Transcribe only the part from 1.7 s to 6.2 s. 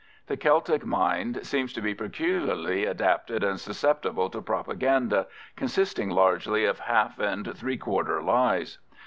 to be peculiarly adapted and susceptible to propaganda consisting